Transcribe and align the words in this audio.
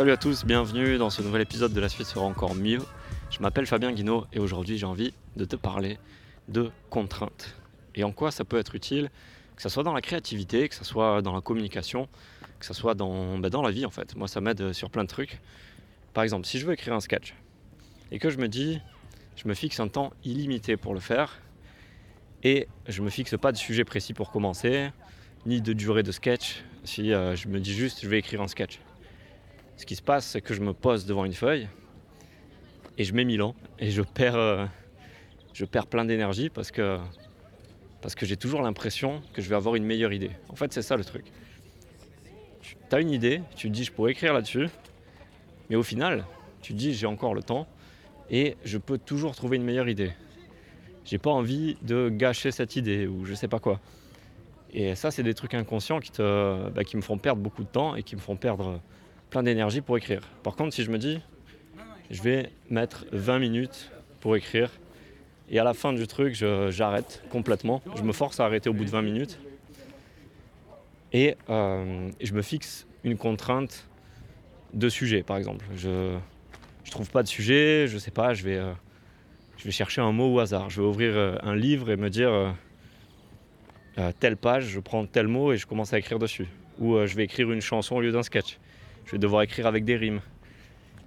Salut 0.00 0.12
à 0.12 0.16
tous, 0.16 0.46
bienvenue 0.46 0.96
dans 0.96 1.10
ce 1.10 1.20
nouvel 1.20 1.42
épisode 1.42 1.74
de 1.74 1.78
La 1.78 1.90
suite 1.90 2.06
sera 2.06 2.24
encore 2.24 2.54
mieux. 2.54 2.80
Je 3.30 3.38
m'appelle 3.40 3.66
Fabien 3.66 3.92
Guinaud 3.92 4.24
et 4.32 4.38
aujourd'hui 4.38 4.78
j'ai 4.78 4.86
envie 4.86 5.12
de 5.36 5.44
te 5.44 5.56
parler 5.56 5.98
de 6.48 6.70
contraintes. 6.88 7.54
Et 7.94 8.02
en 8.02 8.10
quoi 8.10 8.30
ça 8.30 8.46
peut 8.46 8.56
être 8.56 8.74
utile, 8.74 9.10
que 9.56 9.60
ce 9.60 9.68
soit 9.68 9.82
dans 9.82 9.92
la 9.92 10.00
créativité, 10.00 10.70
que 10.70 10.74
ce 10.74 10.86
soit 10.86 11.20
dans 11.20 11.34
la 11.34 11.42
communication, 11.42 12.08
que 12.58 12.64
ce 12.64 12.72
soit 12.72 12.94
dans, 12.94 13.36
bah, 13.36 13.50
dans 13.50 13.60
la 13.60 13.70
vie 13.70 13.84
en 13.84 13.90
fait. 13.90 14.16
Moi 14.16 14.26
ça 14.26 14.40
m'aide 14.40 14.72
sur 14.72 14.88
plein 14.88 15.04
de 15.04 15.08
trucs. 15.08 15.38
Par 16.14 16.24
exemple, 16.24 16.46
si 16.46 16.58
je 16.58 16.66
veux 16.66 16.72
écrire 16.72 16.94
un 16.94 17.00
sketch 17.00 17.34
et 18.10 18.18
que 18.18 18.30
je 18.30 18.38
me 18.38 18.48
dis, 18.48 18.80
je 19.36 19.46
me 19.48 19.52
fixe 19.52 19.80
un 19.80 19.88
temps 19.88 20.14
illimité 20.24 20.78
pour 20.78 20.94
le 20.94 21.00
faire 21.00 21.42
et 22.42 22.68
je 22.88 23.02
me 23.02 23.10
fixe 23.10 23.36
pas 23.36 23.52
de 23.52 23.58
sujet 23.58 23.84
précis 23.84 24.14
pour 24.14 24.30
commencer, 24.30 24.92
ni 25.44 25.60
de 25.60 25.74
durée 25.74 26.02
de 26.02 26.10
sketch, 26.10 26.64
si 26.84 27.12
euh, 27.12 27.36
je 27.36 27.48
me 27.48 27.60
dis 27.60 27.74
juste 27.74 28.00
je 28.02 28.08
vais 28.08 28.18
écrire 28.18 28.40
un 28.40 28.48
sketch. 28.48 28.80
Ce 29.80 29.86
qui 29.86 29.96
se 29.96 30.02
passe, 30.02 30.26
c'est 30.26 30.42
que 30.42 30.52
je 30.52 30.60
me 30.60 30.74
pose 30.74 31.06
devant 31.06 31.24
une 31.24 31.32
feuille 31.32 31.66
et 32.98 33.04
je 33.04 33.14
mets 33.14 33.24
mille 33.24 33.40
ans 33.40 33.54
et 33.78 33.90
je 33.90 34.02
perds, 34.02 34.36
euh, 34.36 34.66
je 35.54 35.64
perds 35.64 35.86
plein 35.86 36.04
d'énergie 36.04 36.50
parce 36.50 36.70
que, 36.70 36.98
parce 38.02 38.14
que 38.14 38.26
j'ai 38.26 38.36
toujours 38.36 38.60
l'impression 38.60 39.22
que 39.32 39.40
je 39.40 39.48
vais 39.48 39.56
avoir 39.56 39.76
une 39.76 39.84
meilleure 39.84 40.12
idée. 40.12 40.32
En 40.50 40.54
fait, 40.54 40.70
c'est 40.74 40.82
ça 40.82 40.98
le 40.98 41.04
truc. 41.04 41.32
Tu 42.60 42.76
as 42.92 43.00
une 43.00 43.10
idée, 43.10 43.40
tu 43.56 43.68
te 43.68 43.72
dis 43.72 43.84
je 43.84 43.90
pourrais 43.90 44.12
écrire 44.12 44.34
là-dessus, 44.34 44.68
mais 45.70 45.76
au 45.76 45.82
final, 45.82 46.26
tu 46.60 46.74
te 46.74 46.78
dis 46.78 46.92
j'ai 46.92 47.06
encore 47.06 47.32
le 47.32 47.42
temps 47.42 47.66
et 48.28 48.58
je 48.66 48.76
peux 48.76 48.98
toujours 48.98 49.34
trouver 49.34 49.56
une 49.56 49.64
meilleure 49.64 49.88
idée. 49.88 50.12
J'ai 51.06 51.16
pas 51.16 51.30
envie 51.30 51.78
de 51.80 52.10
gâcher 52.10 52.50
cette 52.50 52.76
idée 52.76 53.06
ou 53.06 53.24
je 53.24 53.32
sais 53.32 53.48
pas 53.48 53.60
quoi. 53.60 53.80
Et 54.74 54.94
ça, 54.94 55.10
c'est 55.10 55.22
des 55.22 55.32
trucs 55.32 55.54
inconscients 55.54 56.00
qui, 56.00 56.10
te, 56.10 56.68
bah, 56.68 56.84
qui 56.84 56.98
me 56.98 57.02
font 57.02 57.16
perdre 57.16 57.40
beaucoup 57.40 57.64
de 57.64 57.68
temps 57.70 57.96
et 57.96 58.02
qui 58.02 58.14
me 58.14 58.20
font 58.20 58.36
perdre 58.36 58.78
plein 59.30 59.42
d'énergie 59.42 59.80
pour 59.80 59.96
écrire. 59.96 60.20
Par 60.42 60.56
contre, 60.56 60.74
si 60.74 60.82
je 60.84 60.90
me 60.90 60.98
dis, 60.98 61.20
je 62.10 62.20
vais 62.22 62.50
mettre 62.68 63.06
20 63.12 63.38
minutes 63.38 63.90
pour 64.20 64.36
écrire, 64.36 64.70
et 65.48 65.58
à 65.58 65.64
la 65.64 65.74
fin 65.74 65.92
du 65.92 66.06
truc, 66.06 66.34
j'arrête 66.34 67.22
complètement. 67.30 67.82
Je 67.96 68.02
me 68.02 68.12
force 68.12 68.38
à 68.38 68.44
arrêter 68.44 68.68
au 68.68 68.72
bout 68.72 68.84
de 68.84 68.90
20 68.90 69.02
minutes. 69.02 69.40
Et 71.12 71.36
euh, 71.48 72.08
je 72.20 72.32
me 72.32 72.42
fixe 72.42 72.86
une 73.02 73.16
contrainte 73.16 73.88
de 74.72 74.88
sujet, 74.88 75.24
par 75.24 75.38
exemple. 75.38 75.64
Je 75.74 75.88
ne 75.88 76.90
trouve 76.90 77.10
pas 77.10 77.24
de 77.24 77.28
sujet, 77.28 77.88
je 77.88 77.98
sais 77.98 78.12
pas, 78.12 78.32
je 78.32 78.44
vais, 78.44 78.58
euh, 78.58 78.72
je 79.56 79.64
vais 79.64 79.72
chercher 79.72 80.00
un 80.00 80.12
mot 80.12 80.32
au 80.32 80.38
hasard. 80.38 80.70
Je 80.70 80.80
vais 80.80 80.86
ouvrir 80.86 81.16
euh, 81.16 81.36
un 81.42 81.56
livre 81.56 81.90
et 81.90 81.96
me 81.96 82.10
dire 82.10 82.54
telle 84.18 84.38
page, 84.38 84.68
je 84.68 84.80
prends 84.80 85.04
tel 85.04 85.28
mot 85.28 85.52
et 85.52 85.58
je 85.58 85.66
commence 85.66 85.92
à 85.92 85.98
écrire 85.98 86.18
dessus. 86.18 86.46
Ou 86.78 87.04
je 87.04 87.14
vais 87.16 87.24
écrire 87.24 87.50
une 87.50 87.60
chanson 87.60 87.96
au 87.96 88.00
lieu 88.00 88.12
d'un 88.12 88.22
sketch. 88.22 88.58
Je 89.06 89.12
vais 89.12 89.18
devoir 89.18 89.42
écrire 89.42 89.66
avec 89.66 89.84
des 89.84 89.96
rimes. 89.96 90.20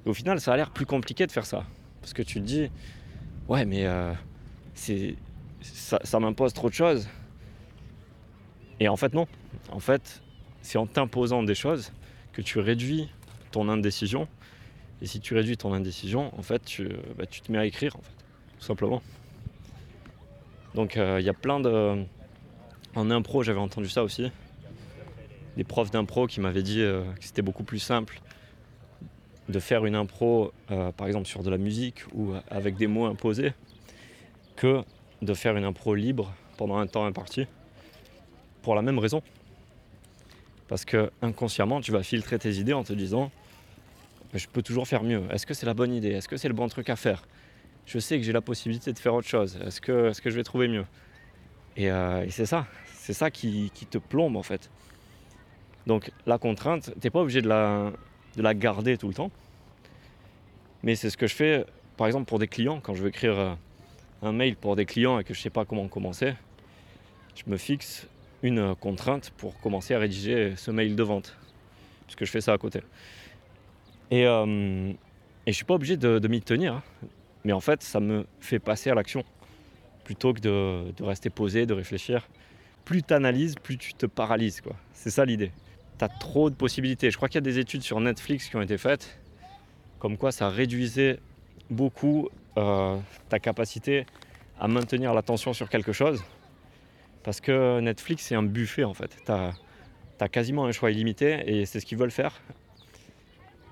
Au 0.06 0.14
final, 0.14 0.42
ça 0.42 0.54
a 0.54 0.58
l'air 0.58 0.72
plus 0.72 0.86
compliqué 0.86 1.26
de 1.26 1.32
faire 1.32 1.46
ça. 1.46 1.66
Parce 2.02 2.14
que 2.14 2.22
tu 2.22 2.42
te 2.42 2.46
dis, 2.46 2.70
ouais, 3.48 3.66
mais 3.66 3.88
c'est, 4.74 5.16
ça, 5.62 6.20
m'impose 6.20 6.54
trop 6.54 6.70
de 6.70 6.74
choses. 6.74 7.08
Et 8.80 8.90
en 8.90 8.98
fait, 8.98 9.14
non. 9.14 9.28
En 9.72 9.80
fait, 9.80 10.22
c'est 10.62 10.78
en 10.78 10.86
t'imposant 10.86 11.44
des 11.44 11.56
choses 11.56 11.92
que 12.34 12.42
tu 12.42 12.60
réduis 12.60 13.10
ton 13.52 13.70
indécision. 13.70 14.28
Et 15.02 15.06
si 15.06 15.20
tu 15.20 15.34
réduis 15.36 15.58
ton 15.58 15.74
indécision, 15.74 16.38
en 16.38 16.42
fait, 16.42 16.64
tu, 16.66 16.90
bah, 17.18 17.26
te 17.26 17.52
mets 17.52 17.58
à 17.58 17.66
écrire, 17.66 17.96
en 17.96 18.02
fait, 18.02 18.14
tout 18.60 18.66
simplement. 18.66 19.02
Donc, 20.76 20.98
euh, 20.98 21.20
il 21.20 21.26
y 21.26 21.30
a 21.30 21.34
plein 21.34 21.60
de. 21.60 22.04
En 22.96 23.10
impro, 23.10 23.44
j'avais 23.44 23.60
entendu 23.60 23.90
ça 23.90 24.04
aussi. 24.04 24.32
Des 25.58 25.64
profs 25.64 25.92
d'impro 25.92 26.28
qui 26.28 26.40
m'avaient 26.42 26.64
dit 26.64 26.82
euh, 26.82 27.04
que 27.14 27.24
c'était 27.24 27.42
beaucoup 27.42 27.64
plus 27.64 27.80
simple 27.80 28.22
de 29.50 29.60
faire 29.60 29.86
une 29.86 29.96
impro, 29.96 30.54
euh, 30.72 30.92
par 30.92 31.08
exemple 31.08 31.28
sur 31.28 31.44
de 31.44 31.50
la 31.50 31.58
musique 31.58 32.04
ou 32.14 32.34
avec 32.50 32.78
des 32.78 32.88
mots 32.88 33.06
imposés, 33.06 33.54
que 34.56 34.84
de 35.22 35.34
faire 35.34 35.58
une 35.58 35.66
impro 35.66 35.96
libre 35.96 36.34
pendant 36.58 36.78
un 36.78 36.88
temps 36.88 37.06
imparti. 37.06 37.46
Pour 38.62 38.76
la 38.76 38.82
même 38.82 39.00
raison. 39.00 39.22
Parce 40.70 40.86
que 40.86 41.12
inconsciemment, 41.22 41.82
tu 41.82 41.92
vas 41.92 42.04
filtrer 42.04 42.40
tes 42.40 42.54
idées 42.54 42.74
en 42.74 42.84
te 42.84 42.94
disant 42.94 43.32
je 44.34 44.48
peux 44.48 44.62
toujours 44.62 44.88
faire 44.88 45.04
mieux. 45.04 45.24
Est-ce 45.32 45.46
que 45.46 45.54
c'est 45.54 45.66
la 45.66 45.74
bonne 45.74 45.94
idée? 45.94 46.10
Est-ce 46.10 46.28
que 46.28 46.38
c'est 46.38 46.48
le 46.48 46.54
bon 46.54 46.68
truc 46.68 46.90
à 46.90 46.96
faire? 46.96 47.24
Je 47.86 48.00
sais 48.00 48.18
que 48.18 48.24
j'ai 48.24 48.32
la 48.32 48.42
possibilité 48.42 48.94
de 48.94 49.00
faire 49.00 49.14
autre 49.14 49.28
chose. 49.28 49.60
Est-ce 49.66 49.82
que, 49.82 50.10
est 50.10 50.22
que 50.22 50.30
je 50.30 50.36
vais 50.36 50.44
trouver 50.44 50.68
mieux? 50.68 50.86
Et, 51.76 51.92
euh, 51.92 52.28
c'est 52.30 52.46
ça. 52.46 52.66
C'est 52.96 53.14
ça 53.14 53.30
qui, 53.30 53.72
te 53.90 53.98
plombe 53.98 54.38
en 54.38 54.44
fait. 54.44 54.70
Donc 55.88 56.12
la 56.26 56.38
contrainte, 56.38 56.92
tu 56.94 57.00
n'es 57.04 57.10
pas 57.10 57.20
obligé 57.20 57.42
de 57.42 57.50
la, 57.50 57.92
de 58.36 58.52
garder 58.54 58.98
tout 58.98 59.08
le 59.08 59.14
temps. 59.14 59.32
Mais 60.84 60.96
c'est 60.96 61.10
ce 61.10 61.18
que 61.18 61.28
je 61.28 61.36
fais, 61.36 61.66
par 61.98 62.08
exemple, 62.08 62.26
pour 62.26 62.40
des 62.40 62.48
clients, 62.48 62.80
quand 62.82 62.94
je 62.94 63.04
veux 63.04 63.10
écrire 63.10 63.38
euh, 63.38 63.54
un 64.22 64.32
mail 64.32 64.56
pour 64.56 64.76
des 64.76 64.86
clients 64.86 65.20
et 65.20 65.24
que 65.24 65.34
je 65.34 65.40
ne 65.40 65.44
sais 65.44 65.50
pas 65.50 65.66
comment 65.66 65.88
commencer, 65.88 66.34
je 67.36 67.44
me 67.48 67.58
fixe 67.58 68.08
une 68.42 68.76
contrainte 68.76 69.32
pour 69.38 69.60
commencer 69.60 69.94
à 69.94 70.00
rédiger 70.00 70.56
ce 70.58 70.72
mail 70.72 70.96
de 70.96 71.04
vente. 71.04 71.36
Puisque 72.06 72.26
je 72.26 72.32
fais 72.32 72.42
ça 72.42 72.54
à 72.54 72.58
côté. 72.58 72.82
Et, 74.12 74.26
euh, 74.28 74.46
je 74.46 75.50
ne 75.50 75.54
suis 75.54 75.66
pas 75.66 75.74
obligé 75.74 75.98
de, 75.98 76.28
m'y 76.28 76.42
tenir. 76.42 76.76
Hein. 76.76 76.84
Mais 77.46 77.54
en 77.54 77.60
fait, 77.60 77.82
ça 77.82 78.00
me 78.00 78.26
fait 78.40 78.60
passer 78.60 78.90
à 78.90 78.96
l'action. 78.96 79.24
Plutôt 80.04 80.34
que 80.34 80.40
de, 80.40 81.04
rester 81.04 81.30
posé, 81.30 81.66
de 81.66 81.74
réfléchir. 81.74 82.28
Plus 82.86 83.02
tu 83.04 83.14
analyses, 83.14 83.56
plus 83.56 83.78
tu 83.78 83.94
te 83.94 84.06
paralyses. 84.06 84.62
C'est 84.94 85.10
ça 85.10 85.24
l'idée. 85.24 85.52
Tu 85.98 86.06
as 86.06 86.10
trop 86.10 86.50
de 86.50 86.56
possibilités. 86.56 87.12
Je 87.12 87.18
crois 87.18 87.30
qu'il 87.30 87.36
y 87.36 87.38
a 87.38 87.42
des 87.42 87.60
études 87.60 87.84
sur 87.84 88.00
Netflix 88.00 88.50
qui 88.50 88.56
ont 88.56 88.62
été 88.62 88.78
faites. 88.78 89.20
Comme 90.00 90.18
quoi 90.18 90.32
ça 90.32 90.50
réduisait 90.50 91.20
beaucoup 91.70 92.30
euh, 92.58 92.98
ta 93.30 93.40
capacité 93.40 94.06
à 94.60 94.68
maintenir 94.68 95.14
l'attention 95.14 95.54
sur 95.54 95.70
quelque 95.70 95.92
chose. 95.92 96.24
Parce 97.24 97.42
que 97.42 97.80
Netflix, 97.80 98.26
c'est 98.26 98.36
un 98.36 98.44
buffet 98.44 98.84
en 98.84 98.94
fait. 98.94 99.18
Tu 99.26 99.32
as, 99.32 99.54
quasiment 100.30 100.66
un 100.66 100.72
choix 100.72 100.90
illimité 100.90 101.44
et 101.48 101.66
c'est 101.66 101.82
ce 101.82 101.86
qu'ils 101.86 101.98
veulent 101.98 102.12
faire. 102.12 102.42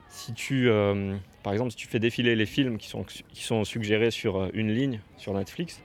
Si 0.10 0.34
tu, 0.34 0.70
euh, 0.70 1.16
par 1.44 1.54
exemple, 1.54 1.72
si 1.72 1.78
tu 1.78 1.88
fais 1.88 2.00
défiler 2.00 2.36
les 2.36 2.46
films 2.46 2.78
qui 2.78 2.90
sont, 2.90 3.04
qui 3.04 3.44
sont 3.44 3.64
suggérés 3.64 4.12
sur 4.12 4.36
euh, 4.36 4.50
une 4.54 4.74
ligne 4.74 5.00
sur 5.18 5.34
Netflix, 5.34 5.82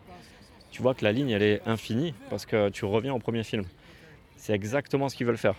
tu 0.73 0.83
vois 0.83 0.95
que 0.95 1.05
la 1.05 1.13
ligne 1.13 1.31
elle 1.31 1.43
est 1.43 1.63
infinie 1.67 2.15
parce 2.31 2.47
que 2.47 2.69
tu 2.71 2.85
reviens 2.85 3.15
au 3.15 3.21
premier 3.21 3.45
film. 3.45 3.65
C'est 4.37 4.55
exactement 4.55 5.09
ce 5.09 5.15
qu'ils 5.15 5.27
veulent 5.27 5.39
faire. 5.39 5.57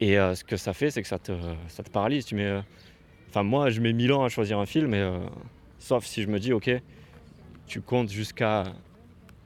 Et 0.00 0.14
ce 0.14 0.44
que 0.44 0.56
ça 0.56 0.72
fait, 0.72 0.90
c'est 0.90 1.02
que 1.02 1.08
ça 1.08 1.18
te, 1.18 1.32
ça 1.68 1.82
te 1.82 1.90
paralyse. 1.90 2.24
Tu 2.24 2.34
mets, 2.34 2.60
enfin, 3.28 3.42
moi, 3.42 3.70
je 3.70 3.80
mets 3.80 3.92
mille 3.92 4.12
ans 4.12 4.24
à 4.24 4.28
choisir 4.28 4.58
un 4.58 4.66
film 4.66 4.94
et 4.94 5.10
Sauf 5.78 6.04
si 6.04 6.22
je 6.22 6.28
me 6.28 6.38
dis, 6.38 6.52
ok, 6.52 6.70
tu 7.66 7.80
comptes 7.80 8.10
jusqu'à 8.10 8.64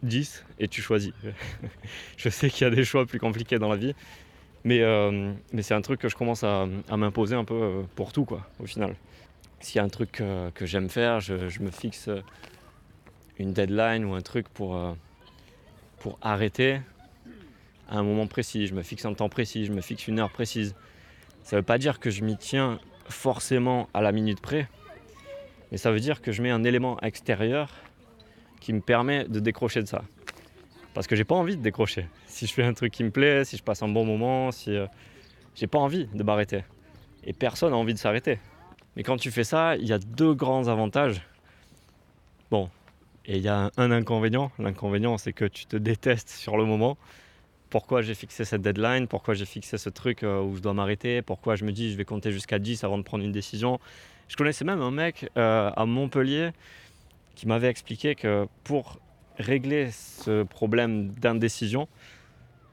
10 0.03 0.45
et 0.59 0.69
tu 0.69 0.81
choisis. 0.81 1.13
je 2.17 2.29
sais 2.29 2.49
qu'il 2.51 2.67
y 2.67 2.67
a 2.67 2.75
des 2.75 2.85
choix 2.85 3.07
plus 3.07 3.19
compliqués 3.19 3.59
dans 3.59 3.69
la 3.69 3.77
vie, 3.77 3.95
mais, 4.65 4.81
euh, 4.81 5.33
mais 5.53 5.63
c'est 5.63 5.75
un 5.75 5.83
truc 5.83 6.01
que 6.01 6.09
je 6.09 6.17
commence 6.17 6.43
à, 6.43 6.67
m'imposer 6.97 7.37
un 7.37 7.45
peu 7.45 7.55
euh, 7.55 7.83
pour 7.95 8.13
tout, 8.13 8.25
quoi, 8.25 8.47
au 8.61 8.67
final. 8.67 8.97
S'il 9.61 9.77
y 9.77 9.79
a 9.79 9.85
un 9.85 9.89
truc 9.89 10.11
que, 10.13 10.67
j'aime 10.67 10.89
faire, 10.89 11.21
je, 11.21 11.63
me 11.63 11.71
fixe 11.71 12.09
une 13.39 13.53
deadline 13.53 14.05
ou 14.05 14.15
un 14.15 14.21
truc 14.21 14.49
pour, 14.49 14.77
euh, 14.77 14.93
pour 16.01 16.19
arrêter 16.21 16.81
à 17.93 17.99
un 17.99 18.03
moment 18.03 18.27
précis. 18.27 18.67
Je 18.67 18.75
me 18.75 18.83
fixe 18.83 19.05
un 19.05 19.15
temps 19.15 19.29
précis, 19.29 19.67
je 19.67 19.73
me 19.73 19.83
fixe 19.83 20.09
une 20.09 20.19
heure 20.19 20.31
précise. 20.31 20.75
Ça 21.45 21.57
ne 21.57 21.61
veut 21.61 21.65
pas 21.65 21.79
dire 21.79 22.01
que 22.01 22.11
je 22.11 22.25
m'y 22.25 22.37
tiens 22.37 22.81
forcément 23.09 23.89
à 23.95 24.01
la 24.01 24.13
minute 24.13 24.41
près, 24.41 24.69
mais 25.71 25.77
ça 25.77 25.93
veut 25.93 26.01
dire 26.01 26.23
que 26.23 26.33
je 26.33 26.43
mets 26.43 26.51
un 26.51 26.65
élément 26.65 26.99
extérieur 27.01 27.71
qui 28.61 28.73
me 28.73 28.81
permet 28.81 29.25
de 29.25 29.41
décrocher 29.41 29.83
de 29.83 29.89
ça. 29.89 30.03
Parce 30.95 31.07
que 31.07 31.17
j'ai 31.17 31.25
pas 31.25 31.35
envie 31.35 31.57
de 31.57 31.63
décrocher. 31.63 32.07
Si 32.27 32.47
je 32.47 32.53
fais 32.53 32.65
un 32.65 32.75
truc 32.75 32.93
qui 32.93 33.05
me 33.05 33.11
plaît, 33.11 33.45
si 33.45 33.57
je 33.57 33.63
passe 33.63 33.83
un 33.83 33.89
bon 33.89 34.05
moment, 34.05 34.53
si 34.53 34.75
euh, 34.75 34.87
j'ai 35.55 35.67
pas 35.67 35.79
envie 35.79 36.07
de 36.07 36.23
m'arrêter. 36.23 36.65
Et 37.25 37.33
personne 37.33 37.71
n'a 37.71 37.77
envie 37.77 37.95
de 37.95 37.99
s'arrêter. 37.99 38.39
Mais 38.97 39.03
quand 39.03 39.17
tu 39.17 39.31
fais 39.31 39.45
ça, 39.45 39.77
il 39.77 39.87
y 39.87 39.93
a 39.93 39.99
deux 39.99 40.35
grands 40.35 40.69
avantages. 40.69 41.23
Bon, 42.51 42.69
et 43.25 43.37
il 43.37 43.43
y 43.43 43.49
a 43.49 43.71
un 43.77 43.91
inconvénient. 43.91 44.51
L'inconvénient, 44.59 45.17
c'est 45.19 45.33
que 45.33 45.45
tu 45.45 45.67
te 45.67 45.77
détestes 45.77 46.29
sur 46.29 46.57
le 46.57 46.65
moment. 46.65 46.97
Pourquoi 47.73 48.03
j'ai 48.03 48.15
fixé 48.15 48.45
cette 48.45 48.61
deadline 48.61 49.09
Pourquoi 49.09 49.33
j'ai 49.33 49.47
fixé 49.47 49.79
ce 49.79 49.89
truc 49.89 50.25
euh, 50.25 50.43
où 50.43 50.57
je 50.57 50.61
dois 50.61 50.75
m'arrêter 50.75 51.23
Pourquoi 51.23 51.57
je 51.57 51.65
me 51.65 51.73
dis 51.73 51.91
je 51.91 51.97
vais 51.97 52.05
compter 52.05 52.31
jusqu'à 52.31 52.59
10 52.59 52.85
avant 52.85 52.99
de 52.99 53.03
prendre 53.03 53.25
une 53.25 53.33
décision 53.33 53.81
je 54.29 54.37
connaissais 54.37 54.67
même 54.67 54.83
un 54.83 54.91
mec 54.91 55.31
euh, 55.39 55.71
à 55.75 55.87
Montpellier 55.87 56.51
qui 57.35 57.49
m'avait 57.49 57.69
expliqué 57.69 58.15
que 58.15 58.47
pour 58.63 58.99
régler 59.39 59.91
ce 59.91 60.43
problème 60.43 61.09
d'indécision, 61.13 61.89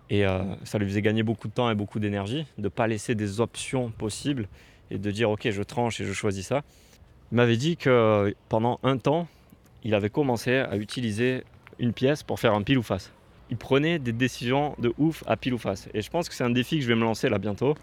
et 0.10 0.26
euh, 0.26 0.44
ça 0.66 0.78
lui 0.78 0.86
faisait 0.86 1.02
gagner 1.02 1.24
beaucoup 1.24 1.48
de 1.48 1.54
temps 1.54 1.72
et 1.72 1.76
beaucoup 1.76 2.00
d'énergie, 2.00 2.46
de 2.58 2.64
ne 2.64 2.68
pas 2.68 2.88
laisser 2.88 3.16
des 3.16 3.40
options 3.40 3.92
possibles 3.92 4.50
et 4.92 4.98
de 4.98 5.12
dire 5.12 5.30
ok 5.30 5.50
je 5.50 5.64
tranche 5.64 6.02
et 6.02 6.06
je 6.06 6.12
choisis 6.12 6.46
ça. 6.46 6.62
Il 7.32 7.36
m'avait 7.36 7.58
dit 7.58 7.78
que 7.78 8.36
pendant 8.50 8.82
un 8.84 8.98
temps, 8.98 9.30
il 9.86 9.96
avait 9.96 10.10
commencé 10.10 10.58
à 10.58 10.76
utiliser 10.76 11.46
une 11.78 11.94
pièce 11.94 12.22
pour 12.22 12.38
faire 12.38 12.54
un 12.54 12.64
pile 12.64 12.80
ou 12.80 12.84
face. 12.84 13.14
Il 13.50 13.58
prenait 13.58 14.00
des 14.00 14.12
décisions 14.12 14.76
de 14.80 14.94
ouf 14.98 15.24
à 15.28 15.36
pile 15.38 15.54
ou 15.54 15.58
face. 15.58 15.90
Et 15.94 16.02
je 16.02 16.10
pense 16.10 16.30
que 16.30 16.36
c'est 16.36 16.44
un 16.44 16.50
défi 16.50 16.78
que 16.78 16.84
je 16.84 16.88
vais 16.88 16.96
me 16.96 17.04
lancer 17.04 17.30
là 17.30 17.38
bientôt 17.38 17.76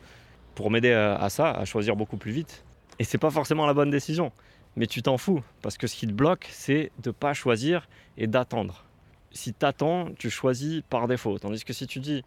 pour 0.55 0.71
m'aider 0.71 0.93
à 0.93 1.29
ça, 1.29 1.51
à 1.51 1.65
choisir 1.65 1.97
beaucoup 1.97 2.17
plus 2.17 2.33
vite 2.33 2.65
Et 2.99 3.05
c'est 3.05 3.19
pas 3.19 3.31
forcément 3.31 3.67
la 3.67 3.75
bonne 3.75 3.91
décision. 3.91 4.33
Mais 4.77 4.87
tu 4.87 5.03
t'en 5.03 5.19
fous. 5.19 5.43
Parce 5.63 5.77
que 5.77 5.87
ce 5.87 5.97
qui 5.97 6.07
te 6.07 6.13
bloque, 6.13 6.47
c'est 6.51 6.93
de 7.03 7.11
pas 7.11 7.35
choisir 7.35 7.89
et 8.17 8.27
d'attendre. 8.27 8.85
Si 9.33 9.53
tu 9.53 9.67
attends, 9.67 10.09
tu 10.19 10.31
choisis 10.31 10.83
par 10.89 11.09
défaut. 11.09 11.39
Tandis 11.39 11.65
que 11.65 11.73
si 11.73 11.87
tu 11.87 11.99
dis, 11.99 12.23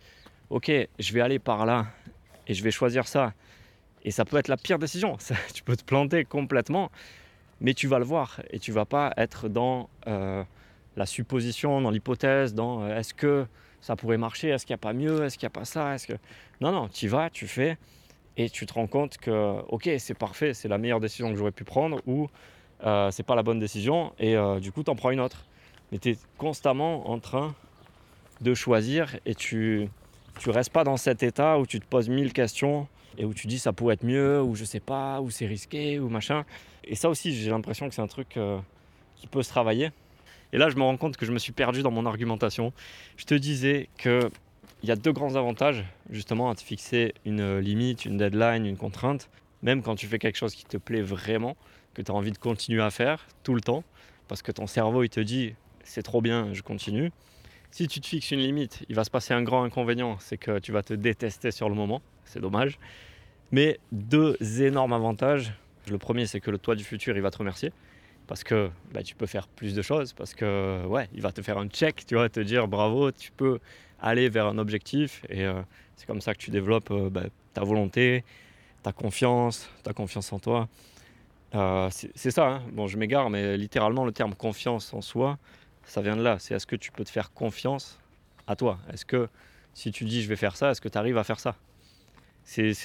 ok, 0.49 0.71
je 0.99 1.13
vais 1.13 1.21
aller 1.21 1.39
par 1.39 1.65
là 1.65 1.87
et 2.47 2.53
je 2.53 2.63
vais 2.63 2.71
choisir 2.71 3.07
ça, 3.07 3.33
et 4.03 4.11
ça 4.11 4.25
peut 4.25 4.37
être 4.37 4.47
la 4.47 4.57
pire 4.57 4.79
décision, 4.79 5.17
tu 5.53 5.63
peux 5.63 5.75
te 5.75 5.83
planter 5.83 6.25
complètement, 6.25 6.91
mais 7.61 7.73
tu 7.73 7.87
vas 7.87 7.99
le 7.99 8.05
voir 8.05 8.41
et 8.49 8.59
tu 8.59 8.71
vas 8.71 8.85
pas 8.85 9.13
être 9.17 9.49
dans 9.49 9.89
euh, 10.07 10.43
la 10.95 11.05
supposition, 11.05 11.81
dans 11.81 11.91
l'hypothèse, 11.91 12.53
dans 12.53 12.83
euh, 12.83 12.97
est-ce 12.97 13.13
que 13.13 13.45
ça 13.81 13.95
pourrait 13.95 14.17
marcher, 14.17 14.49
est-ce 14.49 14.65
qu'il 14.65 14.73
n'y 14.73 14.79
a 14.79 14.85
pas 14.85 14.93
mieux, 14.93 15.23
est-ce 15.23 15.37
qu'il 15.37 15.45
n'y 15.45 15.51
a 15.51 15.57
pas 15.57 15.65
ça, 15.65 15.95
est-ce 15.95 16.07
que... 16.07 16.13
Non, 16.59 16.71
non, 16.71 16.89
tu 16.89 17.07
vas, 17.07 17.29
tu 17.29 17.47
fais, 17.47 17.77
et 18.35 18.49
tu 18.49 18.65
te 18.65 18.73
rends 18.73 18.87
compte 18.87 19.17
que, 19.17 19.59
ok, 19.69 19.89
c'est 19.99 20.17
parfait, 20.17 20.53
c'est 20.53 20.67
la 20.67 20.77
meilleure 20.77 20.99
décision 20.99 21.31
que 21.31 21.37
j'aurais 21.37 21.51
pu 21.51 21.63
prendre, 21.63 22.01
ou 22.05 22.27
euh, 22.85 23.09
c'est 23.11 23.23
pas 23.23 23.35
la 23.35 23.43
bonne 23.43 23.59
décision, 23.59 24.13
et 24.19 24.35
euh, 24.35 24.59
du 24.59 24.71
coup, 24.71 24.83
tu 24.83 24.91
en 24.91 24.95
prends 24.95 25.11
une 25.11 25.21
autre. 25.21 25.45
Mais 25.91 25.97
tu 25.97 26.09
es 26.09 26.17
constamment 26.37 27.09
en 27.09 27.19
train 27.19 27.55
de 28.41 28.53
choisir, 28.53 29.17
et 29.25 29.35
tu 29.35 29.89
tu 30.39 30.51
restes 30.51 30.71
pas 30.71 30.85
dans 30.85 30.95
cet 30.95 31.21
état 31.21 31.59
où 31.59 31.65
tu 31.65 31.81
te 31.81 31.85
poses 31.85 32.07
mille 32.07 32.31
questions, 32.31 32.87
et 33.17 33.25
où 33.25 33.33
tu 33.33 33.47
dis 33.47 33.59
ça 33.59 33.73
pourrait 33.73 33.95
être 33.95 34.05
mieux, 34.05 34.41
ou 34.41 34.55
je 34.55 34.63
sais 34.63 34.79
pas, 34.79 35.19
ou 35.21 35.29
c'est 35.29 35.47
risqué, 35.47 35.99
ou 35.99 36.07
machin. 36.09 36.45
Et 36.83 36.95
ça 36.95 37.09
aussi, 37.09 37.33
j'ai 37.33 37.49
l'impression 37.49 37.89
que 37.89 37.95
c'est 37.95 38.01
un 38.01 38.07
truc 38.07 38.39
qui 39.17 39.27
peut 39.27 39.43
se 39.43 39.49
travailler. 39.49 39.91
Et 40.53 40.57
là, 40.57 40.69
je 40.69 40.75
me 40.75 40.83
rends 40.83 40.97
compte 40.97 41.17
que 41.17 41.25
je 41.25 41.31
me 41.31 41.39
suis 41.39 41.51
perdu 41.51 41.81
dans 41.81 41.91
mon 41.91 42.05
argumentation. 42.05 42.73
Je 43.17 43.25
te 43.25 43.35
disais 43.35 43.89
que 43.97 44.29
il 44.81 44.87
y 44.87 44.91
a 44.91 44.95
deux 44.95 45.11
grands 45.11 45.35
avantages 45.35 45.83
justement 46.09 46.49
à 46.49 46.55
te 46.55 46.61
fixer 46.61 47.13
une 47.25 47.59
limite, 47.59 48.05
une 48.05 48.17
deadline, 48.17 48.65
une 48.65 48.77
contrainte, 48.77 49.29
même 49.61 49.81
quand 49.81 49.95
tu 49.95 50.07
fais 50.07 50.19
quelque 50.19 50.37
chose 50.37 50.55
qui 50.55 50.63
te 50.65 50.77
plaît 50.77 51.01
vraiment, 51.01 51.57
que 51.93 52.01
tu 52.01 52.11
as 52.11 52.15
envie 52.15 52.31
de 52.31 52.37
continuer 52.37 52.81
à 52.81 52.89
faire 52.89 53.27
tout 53.43 53.53
le 53.53 53.61
temps, 53.61 53.83
parce 54.29 54.41
que 54.41 54.53
ton 54.53 54.67
cerveau 54.67 55.03
il 55.03 55.09
te 55.09 55.19
dit 55.19 55.53
c'est 55.83 56.03
trop 56.03 56.21
bien, 56.21 56.53
je 56.53 56.61
continue. 56.61 57.11
Si 57.71 57.87
tu 57.87 57.99
te 57.99 58.07
fixes 58.07 58.31
une 58.31 58.39
limite, 58.39 58.83
il 58.89 58.95
va 58.95 59.03
se 59.03 59.11
passer 59.11 59.33
un 59.33 59.43
grand 59.43 59.63
inconvénient, 59.63 60.17
c'est 60.19 60.37
que 60.37 60.59
tu 60.59 60.71
vas 60.71 60.81
te 60.81 60.93
détester 60.93 61.51
sur 61.51 61.67
le 61.67 61.75
moment, 61.75 62.01
c'est 62.25 62.39
dommage. 62.39 62.79
Mais 63.51 63.79
deux 63.91 64.37
énormes 64.61 64.93
avantages. 64.93 65.53
Le 65.89 65.97
premier, 65.97 66.25
c'est 66.25 66.39
que 66.39 66.51
le 66.51 66.57
toi 66.57 66.75
du 66.75 66.83
futur, 66.83 67.15
il 67.15 67.21
va 67.21 67.31
te 67.31 67.37
remercier 67.37 67.71
parce 68.29 68.43
que 68.43 68.69
bah, 68.93 69.01
tu 69.01 69.15
peux 69.15 69.25
faire 69.25 69.47
plus 69.47 69.73
de 69.73 69.81
choses, 69.81 70.13
parce 70.13 70.35
que 70.35 70.85
ouais, 70.85 71.09
il 71.15 71.21
va 71.21 71.31
te 71.31 71.41
faire 71.41 71.57
un 71.57 71.67
check, 71.67 72.05
tu 72.05 72.13
vois, 72.13 72.29
te 72.29 72.39
dire 72.39 72.67
bravo, 72.67 73.11
tu 73.11 73.31
peux 73.31 73.59
aller 73.99 74.29
vers 74.29 74.45
un 74.45 74.59
objectif 74.59 75.25
et 75.29 75.45
euh, 75.45 75.63
c'est 75.95 76.05
comme 76.05 76.21
ça 76.21 76.35
que 76.35 76.39
tu 76.39 76.51
développes 76.51 76.91
euh, 76.91 77.09
bah, 77.09 77.23
ta 77.55 77.63
volonté, 77.63 78.23
ta 78.83 78.93
confiance, 78.93 79.67
ta 79.81 79.93
confiance 79.93 80.31
en 80.31 80.37
toi. 80.37 80.69
Euh, 81.55 81.89
c'est 81.91 82.29
ça, 82.29 82.47
hein. 82.47 82.61
bon 82.71 82.85
je 82.85 82.99
m'égare, 82.99 83.31
mais 83.31 83.57
littéralement 83.57 84.05
le 84.05 84.11
terme 84.11 84.35
confiance 84.35 84.93
en 84.93 85.01
soi, 85.01 85.39
ça 85.83 86.03
vient 86.03 86.15
de 86.15 86.21
là. 86.21 86.37
C'est 86.37 86.53
est-ce 86.53 86.67
que 86.67 86.75
tu 86.75 86.91
peux 86.91 87.03
te 87.03 87.09
faire 87.09 87.33
confiance 87.33 87.99
à 88.45 88.55
toi? 88.55 88.77
Est-ce 88.93 89.07
que 89.07 89.27
si 89.73 89.91
tu 89.91 90.05
dis 90.05 90.21
je 90.21 90.29
vais 90.29 90.35
faire 90.35 90.55
ça, 90.55 90.69
est-ce 90.69 90.81
que 90.81 90.89
tu 90.89 90.99
arrives 90.99 91.17
à 91.17 91.23
faire 91.23 91.39
ça? 91.39 91.55
C'est 92.43 92.75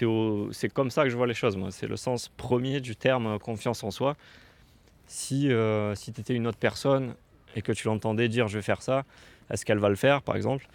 comme 0.72 0.90
ça 0.90 1.04
que 1.04 1.10
je 1.10 1.16
vois 1.16 1.26
les 1.26 1.34
choses, 1.34 1.56
moi. 1.56 1.70
C'est 1.70 1.86
le 1.86 1.96
sens 1.96 2.30
premier 2.30 2.80
du 2.80 2.96
terme 2.96 3.38
confiance 3.38 3.84
en 3.84 3.90
soi 3.90 4.16
si, 5.06 5.52
euh, 5.52 5.94
si 5.94 6.12
tu 6.12 6.20
étais 6.20 6.34
une 6.34 6.46
autre 6.46 6.58
personne 6.58 7.14
et 7.54 7.62
que 7.62 7.72
tu 7.72 7.86
l'entendais 7.86 8.28
dire 8.28 8.48
je 8.48 8.58
vais 8.58 8.62
faire 8.62 8.82
ça, 8.82 9.04
est-ce 9.50 9.64
qu'elle 9.64 9.78
va 9.78 9.88
le 9.88 9.96
faire 9.96 10.22
par 10.22 10.36
exemple? 10.36 10.66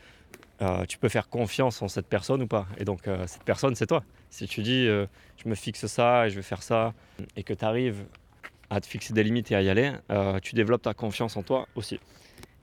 Euh, 0.61 0.85
Tu 0.85 0.97
peux 0.97 1.09
faire 1.09 1.29
confiance 1.29 1.81
en 1.81 1.87
cette 1.87 2.07
personne 2.07 2.41
ou 2.41 2.47
pas? 2.47 2.67
Et 2.77 2.85
donc 2.85 3.07
euh, 3.07 3.25
cette 3.27 3.43
personne 3.43 3.75
c'est 3.75 3.87
toi. 3.87 4.03
Si 4.29 4.47
tu 4.47 4.61
dis 4.61 4.85
je 4.85 5.49
me 5.49 5.55
fixe 5.55 5.85
ça 5.87 6.27
et 6.27 6.29
je 6.29 6.35
vais 6.35 6.41
faire 6.43 6.63
ça 6.63 6.93
et 7.35 7.43
que 7.43 7.53
tu 7.53 7.65
arrives 7.65 8.05
à 8.69 8.79
te 8.79 8.85
fixer 8.85 9.13
des 9.13 9.23
limites 9.23 9.51
et 9.51 9.55
à 9.55 9.61
y 9.63 9.69
aller, 9.69 9.91
tu 10.43 10.53
développes 10.53 10.83
ta 10.83 10.93
confiance 10.93 11.35
en 11.37 11.41
toi 11.41 11.67
aussi. 11.75 11.99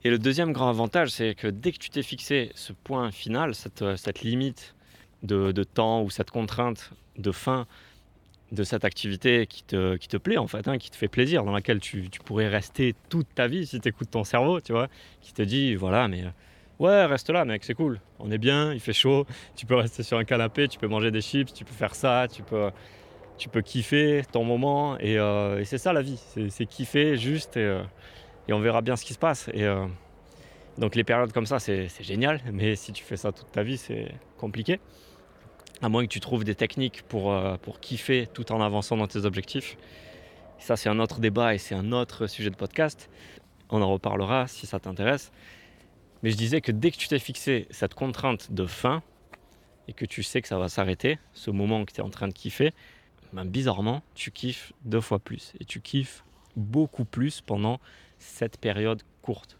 Et 0.05 0.09
le 0.09 0.17
deuxième 0.17 0.53
grand 0.53 0.69
avantage, 0.69 1.09
c'est 1.09 1.35
que 1.35 1.47
dès 1.47 1.73
que 1.73 1.79
tu 1.79 1.89
t'es 1.89 2.03
fixé 2.03 2.51
ce 2.55 2.71
point 2.71 3.11
final, 3.11 3.53
cette, 3.53 3.97
cette 3.97 4.21
limite 4.21 4.75
de, 5.23 5.51
de, 5.51 5.63
temps 5.63 6.03
ou 6.03 6.09
cette 6.09 6.31
contrainte 6.31 6.91
de 7.17 7.31
fin 7.33 7.67
de 8.51 8.63
cette 8.63 8.85
activité 8.85 9.45
qui 9.45 9.63
te, 9.63 9.95
qui 9.97 10.07
te 10.07 10.17
plaît 10.17 10.37
en 10.37 10.47
fait, 10.47 10.67
hein, 10.67 10.77
qui 10.77 10.89
te 10.89 10.95
fait 10.95 11.07
plaisir, 11.07 11.43
dans 11.43 11.51
laquelle 11.51 11.79
tu, 11.79 12.09
tu 12.09 12.19
pourrais 12.19 12.47
rester 12.47 12.95
toute 13.09 13.27
ta 13.35 13.47
vie 13.47 13.65
si 13.65 13.79
tu 13.79 13.89
écoutes 13.89 14.11
ton 14.11 14.23
cerveau, 14.23 14.61
tu 14.61 14.71
vois, 14.71 14.87
qui 15.21 15.33
te 15.33 15.41
dit 15.41 15.75
voilà, 15.75 16.07
mais 16.07 16.23
euh, 16.23 16.29
ouais, 16.79 17.05
reste 17.05 17.29
là, 17.29 17.43
mec, 17.43 17.63
c'est 17.65 17.73
cool, 17.73 17.99
on 18.19 18.31
est 18.31 18.37
bien, 18.37 18.73
il 18.73 18.79
fait 18.79 18.93
chaud, 18.93 19.25
tu 19.55 19.65
peux 19.65 19.75
rester 19.75 20.03
sur 20.03 20.17
un 20.17 20.23
canapé, 20.23 20.67
tu 20.67 20.79
peux 20.79 20.87
manger 20.87 21.11
des 21.11 21.21
chips, 21.21 21.53
tu 21.53 21.65
peux 21.65 21.73
faire 21.73 21.95
ça, 21.95 22.27
tu 22.31 22.41
peux, 22.41 22.71
tu 23.37 23.49
peux 23.49 23.61
kiffer 23.61 24.23
ton 24.31 24.45
moment, 24.45 24.97
et, 24.99 25.19
euh, 25.19 25.63
c'est 25.65 25.77
ça 25.77 25.91
la 25.91 26.01
vie, 26.01 26.21
c'est 26.49 26.65
kiffer 26.65 27.17
juste, 27.17 27.57
et, 27.57 27.61
euh, 27.61 27.83
et, 28.47 28.53
on 28.53 28.59
verra 28.59 28.81
bien 28.81 28.95
ce 28.95 29.03
qui 29.03 29.13
se 29.13 29.19
passe. 29.19 29.49
Et 29.53 29.67
donc 30.77 30.95
les 30.95 31.03
périodes 31.03 31.33
comme 31.33 31.47
ça, 31.47 31.59
c'est 31.59 31.89
génial, 32.01 32.39
mais 32.53 32.77
si 32.77 32.93
tu 32.93 33.03
fais 33.03 33.17
ça 33.17 33.33
toute 33.33 33.51
ta 33.51 33.63
vie, 33.63 33.77
c'est 33.77 34.07
compliqué 34.37 34.79
à 35.81 35.89
moins 35.89 36.03
que 36.03 36.11
tu 36.11 36.19
trouves 36.19 36.43
des 36.43 36.55
techniques 36.55 37.03
pour, 37.03 37.31
euh, 37.31 37.57
pour 37.57 37.79
kiffer 37.79 38.27
tout 38.33 38.51
en 38.51 38.61
avançant 38.61 38.97
dans 38.97 39.07
tes 39.07 39.25
objectifs. 39.25 39.77
Ça, 40.59 40.75
c'est 40.75 40.89
un 40.89 40.99
autre 40.99 41.19
débat 41.19 41.53
et 41.53 41.57
c'est 41.57 41.75
un 41.75 41.91
autre 41.91 42.27
sujet 42.27 42.49
de 42.49 42.55
podcast. 42.55 43.09
On 43.69 43.81
en 43.81 43.91
reparlera 43.91 44.47
si 44.47 44.65
ça 44.65 44.79
t'intéresse. 44.79 45.31
Mais 46.23 46.31
je 46.31 46.37
disais 46.37 46.61
que 46.61 46.71
dès 46.71 46.91
que 46.91 46.97
tu 46.97 47.07
t'es 47.07 47.19
fixé 47.19 47.67
cette 47.69 47.93
contrainte 47.93 48.51
de 48.51 48.65
fin 48.65 49.03
et 49.87 49.93
que 49.93 50.05
tu 50.05 50.23
sais 50.23 50.41
que 50.41 50.47
ça 50.47 50.57
va 50.57 50.67
s'arrêter, 50.67 51.19
ce 51.33 51.51
moment 51.51 51.85
que 51.85 51.93
tu 51.93 52.01
es 52.01 52.03
en 52.03 52.09
train 52.09 52.27
de 52.27 52.33
kiffer, 52.33 52.73
ben 53.33 53.45
bizarrement, 53.45 54.01
tu 54.15 54.31
kiffes 54.31 54.73
deux 54.83 55.01
fois 55.01 55.19
plus. 55.19 55.53
Et 55.59 55.65
tu 55.65 55.81
kiffes 55.81 56.23
beaucoup 56.55 57.05
plus 57.05 57.41
pendant 57.41 57.79
cette 58.17 58.57
période 58.57 59.03
courte. 59.21 59.57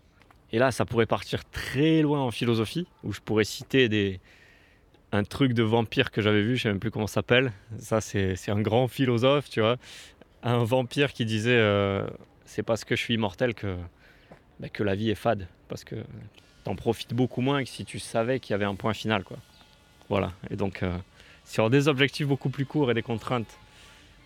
Et 0.52 0.58
là, 0.58 0.72
ça 0.72 0.86
pourrait 0.86 1.06
partir 1.06 1.46
très 1.46 2.02
loin 2.02 2.22
en 2.22 2.32
philosophie, 2.32 2.88
où 3.04 3.12
je 3.12 3.20
pourrais 3.20 3.44
citer 3.44 3.90
des, 3.90 4.20
un 5.12 5.24
truc 5.24 5.54
de 5.54 5.64
vampire 5.64 6.12
que 6.12 6.22
j'avais 6.22 6.42
vu, 6.42 6.58
je 6.58 6.64
sais 6.64 6.70
même 6.70 6.80
plus 6.80 6.92
comment 6.92 7.08
ça 7.08 7.16
s'appelle. 7.16 7.52
Ça, 7.80 8.02
c'est 8.02 8.50
un 8.50 8.62
grand 8.62 8.88
philosophe, 8.88 9.50
tu 9.50 9.62
vois. 9.62 9.78
Un 10.44 10.64
vampire 10.64 11.14
qui 11.14 11.26
disait 11.26 11.58
euh, 11.58 12.06
c'est 12.46 12.64
parce 12.64 12.84
que 12.84 12.96
je 12.96 13.02
suis 13.02 13.14
immortel 13.14 13.54
que, 13.54 13.78
bah, 14.60 14.70
que 14.70 14.84
la 14.84 14.96
vie 14.96 15.10
est 15.10 15.16
fade. 15.16 15.48
Parce 15.68 15.84
que 15.84 15.96
t'en 16.64 16.76
profites 16.76 17.14
beaucoup 17.14 17.42
moins 17.42 17.64
que 17.64 17.70
si 17.70 17.86
tu 17.86 18.00
savais 18.00 18.40
qu'il 18.40 18.52
y 18.52 18.56
avait 18.56 18.66
un 18.66 18.76
point 18.76 18.94
final, 18.94 19.24
quoi. 19.24 19.38
Voilà. 20.10 20.32
Et 20.50 20.56
donc, 20.56 20.84
euh, 20.84 20.98
sur 21.46 21.70
des 21.70 21.88
objectifs 21.88 22.28
beaucoup 22.28 22.50
plus 22.50 22.66
courts 22.66 22.92
et 22.92 22.94
des 22.94 23.02
contraintes 23.02 23.58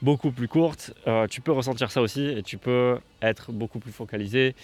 beaucoup 0.02 0.32
plus 0.32 0.48
courtes, 0.48 0.94
euh, 1.08 1.28
tu 1.28 1.42
peux 1.42 1.52
ressentir 1.52 1.92
ça 1.92 2.02
aussi 2.02 2.26
et 2.26 2.42
tu 2.42 2.58
peux 2.58 3.00
être 3.22 3.52
beaucoup 3.52 3.80
plus 3.80 3.92
focalisé, 3.92 4.56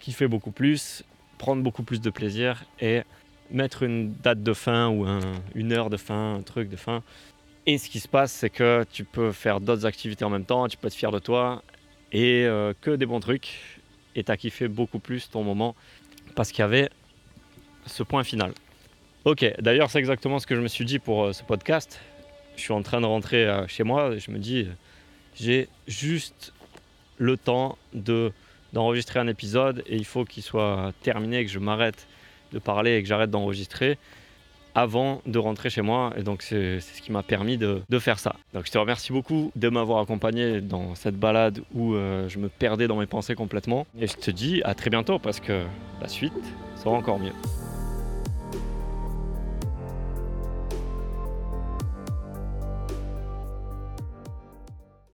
kiffer 0.00 0.28
beaucoup 0.28 0.50
plus, 0.50 1.04
prendre 1.38 1.62
beaucoup 1.62 1.82
plus 1.82 2.00
de 2.00 2.10
plaisir 2.10 2.64
et 2.80 3.02
mettre 3.50 3.82
une 3.82 4.14
date 4.14 4.42
de 4.42 4.52
fin 4.52 4.88
ou 4.88 5.06
une 5.54 5.72
heure 5.72 5.90
de 5.90 5.96
fin, 5.96 6.36
un 6.36 6.42
truc 6.42 6.68
de 6.68 6.76
fin. 6.76 7.02
Et 7.66 7.78
ce 7.78 7.88
qui 7.88 8.00
se 8.00 8.08
passe, 8.08 8.32
c'est 8.32 8.50
que 8.50 8.84
tu 8.92 9.04
peux 9.04 9.32
faire 9.32 9.60
d'autres 9.60 9.86
activités 9.86 10.24
en 10.24 10.30
même 10.30 10.44
temps, 10.44 10.68
tu 10.68 10.76
peux 10.76 10.88
être 10.88 10.94
fier 10.94 11.10
de 11.10 11.18
toi 11.18 11.62
et 12.12 12.44
euh, 12.44 12.74
que 12.80 12.90
des 12.90 13.06
bons 13.06 13.20
trucs. 13.20 13.80
Et 14.14 14.22
tu 14.22 14.30
as 14.30 14.36
kiffé 14.36 14.68
beaucoup 14.68 14.98
plus 14.98 15.30
ton 15.30 15.42
moment 15.42 15.74
parce 16.34 16.50
qu'il 16.52 16.60
y 16.60 16.62
avait 16.62 16.90
ce 17.86 18.02
point 18.02 18.22
final. 18.22 18.52
Ok, 19.24 19.44
d'ailleurs, 19.60 19.90
c'est 19.90 19.98
exactement 19.98 20.38
ce 20.38 20.46
que 20.46 20.54
je 20.54 20.60
me 20.60 20.68
suis 20.68 20.84
dit 20.84 20.98
pour 20.98 21.24
euh, 21.24 21.32
ce 21.32 21.42
podcast. 21.42 22.00
Je 22.56 22.60
suis 22.60 22.72
en 22.72 22.82
train 22.82 23.00
de 23.00 23.06
rentrer 23.06 23.46
euh, 23.46 23.66
chez 23.66 23.82
moi 23.82 24.12
et 24.12 24.20
je 24.20 24.30
me 24.30 24.38
dis, 24.38 24.68
j'ai 25.34 25.68
juste 25.86 26.52
le 27.18 27.36
temps 27.36 27.78
de 27.92 28.32
d'enregistrer 28.74 29.20
un 29.20 29.28
épisode 29.28 29.84
et 29.86 29.94
il 29.94 30.04
faut 30.04 30.24
qu'il 30.24 30.42
soit 30.42 30.92
terminé, 31.02 31.44
que 31.44 31.50
je 31.50 31.60
m'arrête 31.60 32.08
de 32.54 32.58
parler 32.58 32.96
et 32.96 33.02
que 33.02 33.08
j'arrête 33.08 33.30
d'enregistrer 33.30 33.98
avant 34.74 35.22
de 35.26 35.38
rentrer 35.38 35.70
chez 35.70 35.82
moi. 35.82 36.12
Et 36.16 36.22
donc, 36.22 36.42
c'est 36.42 36.80
ce 36.80 37.00
qui 37.00 37.12
m'a 37.12 37.22
permis 37.22 37.58
de, 37.58 37.82
faire 37.98 38.18
ça. 38.18 38.34
Donc, 38.52 38.66
je 38.66 38.72
te 38.72 38.78
remercie 38.78 39.12
beaucoup 39.12 39.52
de 39.54 39.68
m'avoir 39.68 40.00
accompagné 40.00 40.60
dans 40.60 40.94
cette 40.94 41.16
balade 41.16 41.60
où 41.74 41.94
euh, 41.94 42.28
je 42.28 42.38
me 42.38 42.48
perdais 42.48 42.88
dans 42.88 42.96
mes 42.96 43.06
pensées 43.06 43.34
complètement. 43.34 43.86
Et 44.00 44.06
je 44.06 44.16
te 44.16 44.30
dis 44.30 44.62
à 44.64 44.74
très 44.74 44.90
bientôt 44.90 45.18
parce 45.18 45.40
que 45.40 45.64
la 46.00 46.08
suite 46.08 46.32
sera 46.76 46.90
encore 46.90 47.20
mieux. 47.20 47.32